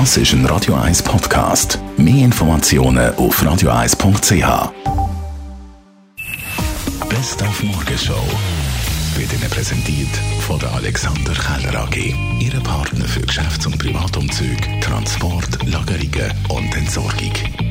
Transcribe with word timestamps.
Das 0.00 0.16
ist 0.16 0.32
ein 0.32 0.44
Radio 0.46 0.74
1 0.74 1.04
Podcast. 1.04 1.78
Mehr 1.96 2.24
Informationen 2.24 3.14
auf 3.14 3.40
radio1.ch. 3.40 4.72
Best 7.08 7.40
auf 7.40 7.62
Morgenshow 7.62 8.24
wird 9.14 9.32
Ihnen 9.32 9.48
präsentiert 9.48 10.08
von 10.40 10.58
der 10.58 10.72
Alexander 10.72 11.32
Keller 11.32 11.84
AG. 11.84 12.12
Ihre 12.40 12.60
Partner 12.62 13.04
für 13.04 13.20
Geschäfts- 13.20 13.66
und 13.66 13.78
Privatumzug, 13.78 14.58
Transport, 14.80 15.64
Lagerungen 15.64 16.32
und 16.48 16.76
Entsorgung. 16.76 17.63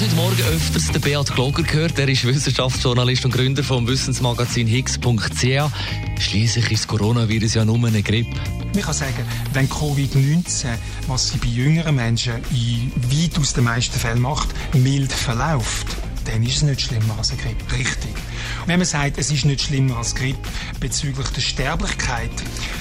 Haben 0.00 0.08
heute 0.08 0.16
Morgen 0.16 0.54
öfters 0.54 0.86
den 0.86 1.00
Beat 1.02 1.34
Gloger 1.34 1.62
gehört. 1.62 1.98
Er 1.98 2.08
ist 2.08 2.24
Wissenschaftsjournalist 2.26 3.26
und 3.26 3.34
Gründer 3.34 3.62
vom 3.62 3.86
Wissensmagazin 3.86 4.66
Higgs.ch. 4.66 5.42
Schließlich 6.18 6.70
ist 6.70 6.84
das 6.84 6.88
Coronavirus 6.88 7.54
ja 7.54 7.66
nur 7.66 7.86
eine 7.86 8.02
Grippe. 8.02 8.34
Man 8.72 8.82
kann 8.82 8.94
sagen, 8.94 9.26
wenn 9.52 9.68
Covid-19, 9.68 10.68
was 11.06 11.28
sie 11.28 11.36
bei 11.36 11.48
jüngeren 11.48 11.96
Menschen 11.96 12.32
in 12.50 12.90
weitaus 13.10 13.52
den 13.52 13.64
meisten 13.64 13.98
Fällen 13.98 14.20
macht, 14.20 14.48
mild 14.72 15.12
verläuft, 15.12 15.88
dann 16.24 16.42
ist 16.44 16.56
es 16.56 16.62
nicht 16.62 16.80
schlimmer 16.80 17.18
als 17.18 17.32
eine 17.32 17.42
Grippe. 17.42 17.70
Richtig. 17.74 18.14
Wenn 18.64 18.78
man 18.78 18.86
sagt, 18.86 19.18
es 19.18 19.30
ist 19.30 19.44
nicht 19.44 19.60
schlimmer 19.60 19.98
als 19.98 20.14
Grippe 20.14 20.48
bezüglich 20.80 21.28
der 21.28 21.42
Sterblichkeit, 21.42 22.30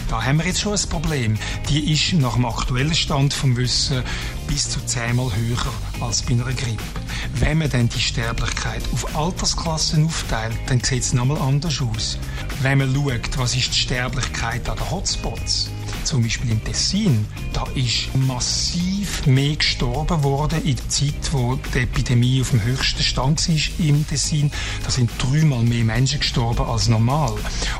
da 0.10 0.24
haben 0.24 0.40
wir 0.40 0.46
jetzt 0.48 0.62
schon 0.62 0.74
ein 0.74 0.90
Problem. 0.90 1.38
Die 1.70 1.94
ist 1.94 2.14
nach 2.14 2.34
dem 2.34 2.46
aktuellen 2.46 2.96
Stand 2.96 3.34
vom 3.34 3.56
Wissen 3.56 4.04
bis 4.48 4.70
zu 4.70 4.84
zehnmal 4.86 5.32
höher 5.36 5.72
als 6.02 6.24
bei 6.24 6.34
einer 6.34 6.46
Grippe. 6.46 6.84
Wenn 7.36 7.60
man 7.60 7.70
dann 7.70 7.90
die 7.90 8.00
Sterblichkeit 8.00 8.82
auf 8.92 9.16
Altersklassen 9.16 10.06
aufteilt, 10.06 10.58
dann 10.68 10.84
sieht 10.84 11.04
es 11.04 11.14
nochmal 11.14 11.38
anders 11.38 11.82
aus. 11.82 12.18
Wenn 12.62 12.80
man 12.80 12.94
schaut, 12.94 13.38
was 13.38 13.56
ist 13.56 13.74
die 13.74 13.80
Sterblichkeit 13.80 14.68
an 14.68 14.78
den 14.78 14.90
Hotspots, 14.90 15.70
zum 16.04 16.24
Beispiel 16.24 16.52
im 16.52 16.64
Tessin, 16.64 17.26
da 17.54 17.66
ist 17.76 18.14
massiv 18.16 18.89
mehr 19.28 19.56
gestorben 19.56 20.24
worden 20.24 20.64
in 20.64 20.76
der 20.76 20.90
Zeit, 20.90 21.32
wo 21.32 21.58
die 21.74 21.80
Epidemie 21.80 22.42
auf 22.42 22.52
dem 22.52 22.64
höchsten 22.64 23.04
Stand 23.04 23.48
war 23.48 23.86
im 23.86 24.08
Tessin. 24.08 24.52
Da 24.84 24.92
sind 24.92 25.10
dreimal 25.18 25.64
mehr 25.64 25.84
Menschen 25.84 26.20
gestorben 26.20 26.66
als 26.66 26.88
normal. 26.88 27.34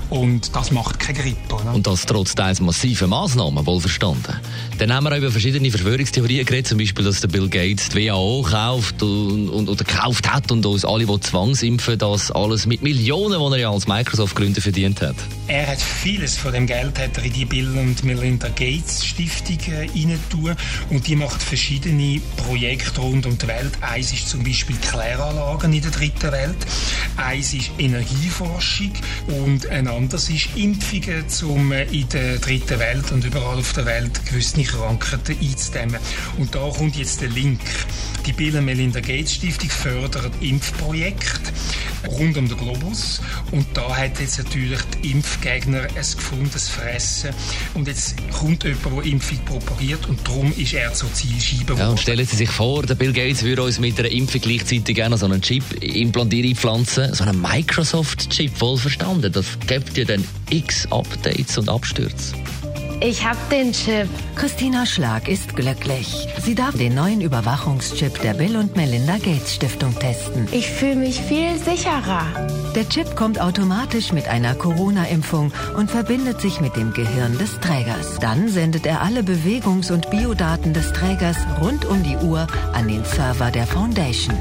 Und 0.10 0.56
das 0.56 0.72
macht 0.72 1.00
keine 1.00 1.20
Grippe. 1.20 1.56
Oder? 1.56 1.74
Und 1.74 1.88
das 1.88 2.06
trotz 2.06 2.36
teils 2.36 2.62
massiven 2.62 3.10
Massnahmen, 3.10 3.66
wohl 3.66 3.80
verstanden. 3.80 4.40
Dann 4.78 4.94
haben 4.94 5.04
wir 5.04 5.14
auch 5.14 5.18
über 5.18 5.32
verschiedene 5.32 5.70
Verschwörungstheorien 5.72 6.46
geredet, 6.46 6.68
zum 6.68 6.78
Beispiel, 6.78 7.06
dass 7.06 7.22
der 7.22 7.28
Bill 7.28 7.50
Gates 7.50 7.90
die 7.90 8.10
WHO 8.10 8.46
kauft 8.50 9.02
und, 9.04 9.50
und, 9.50 9.70
oder 9.70 9.84
gekauft 9.84 10.32
hat 10.32 10.52
und 10.52 10.66
uns 10.66 10.86
alle, 10.86 11.06
die 11.06 11.20
zwangsimpfen, 11.20 11.98
das 11.98 12.32
alles 12.32 12.66
mit 12.66 12.82
Millionen, 12.82 13.40
die 13.40 13.56
er 13.56 13.60
ja 13.60 13.72
als 13.72 13.88
Microsoft-Gründer 13.88 14.62
verdient 14.62 15.02
hat. 15.02 15.16
Er 15.50 15.66
hat 15.66 15.82
vieles 15.82 16.38
von 16.38 16.54
dem 16.54 16.68
Geld 16.68 17.00
hat 17.00 17.18
er 17.18 17.24
in 17.24 17.34
die 17.34 17.44
Bill 17.44 17.76
und 17.76 18.04
Melinda 18.04 18.50
Gates 18.50 19.04
Stiftung 19.04 19.58
äh, 19.74 19.88
tun 20.30 20.56
und 20.92 21.08
die 21.08 21.16
macht 21.16 21.42
verschiedene 21.42 22.22
Projekte 22.38 23.02
rund 23.02 23.26
um 23.26 23.36
die 23.36 23.48
Welt. 23.48 23.72
Eins 23.82 24.14
ist 24.14 24.30
zum 24.30 24.44
Beispiel 24.44 24.76
Kläranlagen 24.76 25.74
in 25.74 25.82
der 25.82 25.90
dritten 25.90 26.32
Welt, 26.32 26.56
eins 27.18 27.56
ist 27.56 27.72
Energieforschung 27.80 28.92
und 29.44 29.66
ein 29.70 29.88
anderes 29.88 30.30
ist 30.30 30.50
Impfungen, 30.56 31.26
um 31.42 31.72
äh, 31.72 31.86
in 31.86 32.08
der 32.10 32.38
dritten 32.38 32.78
Welt 32.78 33.12
und 33.12 33.26
überall 33.26 33.58
auf 33.58 33.74
der 33.74 33.88
Welt 33.88 34.24
gewisse 34.28 34.62
Krankheiten 34.62 35.36
einzudämmen. 35.42 36.00
Und 36.38 36.54
da 36.54 36.70
kommt 36.70 36.96
jetzt 36.96 37.22
der 37.22 37.30
Link. 37.30 37.60
Die 38.28 38.34
Bill 38.34 38.56
und 38.56 38.66
Melinda 38.66 39.00
Gates 39.00 39.34
Stiftung 39.34 39.72
fördert 39.72 40.34
Impfprojekte 40.42 41.52
rund 42.08 42.38
um 42.38 42.48
den 42.48 42.58
Globus 42.58 43.22
und 43.52 43.66
da 43.74 43.96
hat 43.96 44.20
jetzt 44.20 44.38
natürlich 44.38 44.80
die 45.04 45.12
Impfgegner 45.12 45.84
ein 45.84 45.96
gefundenes 45.96 46.70
Fressen 46.70 47.32
und 47.74 47.88
jetzt 47.88 48.16
kommt 48.32 48.64
jemand, 48.64 49.06
der 49.06 49.12
Impfung 49.12 49.40
propagiert 49.46 50.08
und 50.08 50.26
darum 50.28 50.54
ist 50.58 50.74
er 50.74 50.94
zur 50.94 51.12
Zielscheibe 51.14 51.66
geworden. 51.66 51.80
Ja, 51.80 51.90
und 51.90 52.00
stellen 52.00 52.26
Sie 52.26 52.36
sich 52.36 52.50
vor, 52.50 52.84
der 52.84 52.96
Bill 52.96 53.14
Gates 53.14 53.44
würde 53.44 53.64
uns 53.64 53.80
mit 53.80 54.00
einer 54.00 54.12
Impfung 54.12 54.42
gleichzeitig 54.42 54.96
gerne 54.96 55.18
so 55.18 55.26
einen 55.26 55.42
Chip 55.42 55.64
implantieren, 55.82 56.56
pflanzen, 56.56 57.14
so 57.14 57.24
einen 57.24 57.42
Microsoft-Chip, 57.42 58.60
wohl 58.62 58.78
verstanden. 58.78 59.32
Das 59.32 59.46
gibt 59.68 59.98
ja 59.98 60.06
dann 60.06 60.24
x 60.50 60.88
Updates 60.92 61.58
und 61.58 61.70
Abstürze. 61.70 62.34
Ich 63.02 63.26
hab 63.26 63.38
den 63.50 63.72
Chip. 63.72 64.10
Christina 64.36 64.86
Schlag 64.86 65.30
ist 65.30 65.56
glücklich. 65.56 66.28
Sie 66.44 66.54
darf 66.54 66.76
den 66.76 66.96
neuen 66.96 67.22
Überwachungschip 67.22 68.22
der 68.22 68.34
Bill 68.34 68.58
und 68.58 68.76
Melinda 68.76 69.14
Gates 69.14 69.56
Stiftung 69.56 69.98
testen. 69.98 70.50
Ich 70.52 70.70
fühle 70.70 70.98
mich 70.98 71.22
viel 71.22 71.58
sicherer. 71.58 72.26
Der 72.76 72.90
Chip 72.90 73.16
kommt 73.16 73.40
automatisch 73.40 74.12
mit 74.12 74.28
einer 74.28 74.54
Corona-Impfung 74.54 75.54
und 75.78 75.90
verbindet 75.90 76.42
sich 76.42 76.60
mit 76.60 76.76
dem 76.76 76.92
Gehirn 76.92 77.38
des 77.38 77.58
Trägers. 77.62 78.20
Dann 78.20 78.50
sendet 78.50 78.86
er 78.86 79.02
alle 79.02 79.22
Bewegungs- 79.22 79.92
und 79.92 80.10
Biodaten 80.10 80.74
des 80.74 80.92
Trägers 80.92 81.38
rund 81.62 81.86
um 81.86 82.04
die 82.04 82.18
Uhr 82.18 82.48
an 82.74 82.90
den 82.90 83.06
Server 83.06 83.50
der 83.50 83.66
Foundation. 83.66 84.38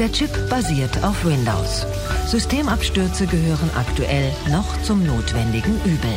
Der 0.00 0.10
Chip 0.10 0.50
basiert 0.50 1.04
auf 1.04 1.24
Windows. 1.24 1.86
Systemabstürze 2.26 3.28
gehören 3.28 3.70
aktuell 3.76 4.32
noch 4.50 4.82
zum 4.82 5.06
notwendigen 5.06 5.80
Übel. 5.84 6.14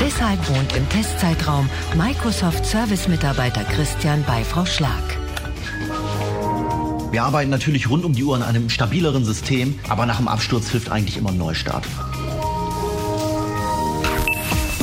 Deshalb 0.00 0.48
wohnt 0.48 0.74
im 0.74 0.88
Testzeitraum 0.88 1.68
Microsoft 1.94 2.64
Service-Mitarbeiter 2.64 3.64
Christian 3.64 4.24
bei 4.26 4.42
Frau 4.42 4.64
Schlag. 4.64 5.02
Wir 7.10 7.22
arbeiten 7.22 7.50
natürlich 7.50 7.90
rund 7.90 8.06
um 8.06 8.14
die 8.14 8.24
Uhr 8.24 8.34
an 8.34 8.42
einem 8.42 8.70
stabileren 8.70 9.26
System, 9.26 9.78
aber 9.88 10.06
nach 10.06 10.16
dem 10.16 10.28
Absturz 10.28 10.70
hilft 10.70 10.90
eigentlich 10.90 11.18
immer 11.18 11.30
ein 11.30 11.36
Neustart. 11.36 11.84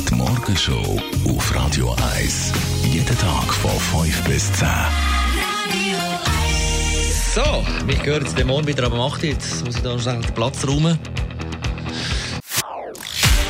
Die 0.08 0.14
Morgenshow 0.14 1.00
auf 1.28 1.54
Radio 1.54 1.96
1. 2.16 2.52
Jeden 2.84 3.18
Tag 3.18 3.52
von 3.54 4.04
5 4.04 4.24
bis 4.24 4.52
10. 4.52 4.68
So, 7.34 7.64
mich 7.86 8.02
gehört 8.02 8.22
jetzt 8.24 8.46
Morgen 8.46 8.66
wieder 8.68 8.84
am 8.84 9.00
8. 9.00 9.24
Jetzt 9.24 9.64
muss 9.64 9.76
ich 9.76 9.82
da 9.82 9.98
schnell 9.98 10.20
den 10.20 10.34
Platz 10.34 10.64
räumen. 10.66 10.98